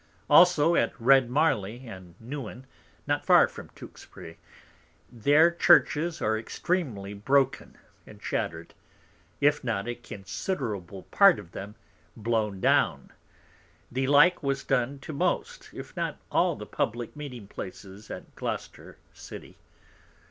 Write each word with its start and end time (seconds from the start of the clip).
Also 0.31 0.73
at 0.75 0.99
Red 0.99 1.29
Marly 1.29 1.85
and 1.85 2.15
Newin, 2.19 2.63
not 3.05 3.23
far 3.23 3.47
from 3.47 3.69
Tewksbury, 3.75 4.39
their 5.11 5.51
Churches 5.51 6.23
are 6.23 6.39
extreamly 6.39 7.13
broken 7.13 7.77
and 8.07 8.19
shatter'd, 8.19 8.73
if 9.39 9.63
not 9.63 9.87
a 9.87 9.93
considerable 9.93 11.03
part 11.11 11.37
of 11.37 11.51
them 11.51 11.75
blown 12.17 12.59
down. 12.59 13.11
The 13.91 14.07
like 14.07 14.41
was 14.41 14.63
done 14.63 14.97
to 15.01 15.13
most, 15.13 15.69
if 15.71 15.95
not 15.95 16.17
all 16.31 16.55
the 16.55 16.65
Publick 16.65 17.15
Meeting 17.15 17.47
places 17.47 18.09
at 18.09 18.33
Gloucester 18.35 18.97
City. 19.13 19.55